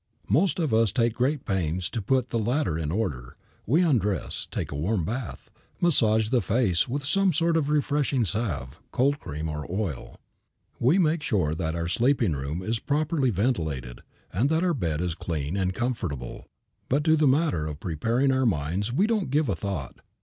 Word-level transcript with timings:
Most 0.29 0.57
of 0.57 0.73
us 0.73 0.91
take 0.91 1.13
great 1.13 1.45
pains 1.45 1.87
to 1.91 2.01
put 2.01 2.29
the 2.31 2.39
latter 2.39 2.75
in 2.75 2.91
order; 2.91 3.37
we 3.67 3.83
undress, 3.83 4.47
take 4.49 4.71
a 4.71 4.75
warm 4.75 5.05
bath, 5.05 5.51
massage 5.79 6.29
the 6.29 6.41
face 6.41 6.87
with 6.87 7.05
some 7.05 7.31
sort 7.31 7.55
of 7.55 7.69
refreshening 7.69 8.25
salve, 8.25 8.79
cold 8.91 9.19
cream, 9.19 9.47
or 9.47 9.67
oil; 9.69 10.19
we 10.79 10.97
make 10.97 11.21
sure 11.21 11.53
that 11.53 11.75
our 11.75 11.87
sleeping 11.87 12.33
room 12.33 12.63
is 12.63 12.79
properly 12.79 13.29
ventilated 13.29 14.01
and 14.33 14.49
that 14.49 14.63
our 14.63 14.73
bed 14.73 15.01
is 15.01 15.13
clean 15.13 15.55
and 15.55 15.75
comfortable, 15.75 16.47
but 16.89 17.03
to 17.03 17.15
the 17.15 17.27
matter 17.27 17.67
of 17.67 17.79
preparing 17.79 18.31
our 18.31 18.47
minds 18.47 18.91
we 18.91 19.05
don't 19.05 19.29
give 19.29 19.49
a 19.49 19.55
thought. 19.55 19.99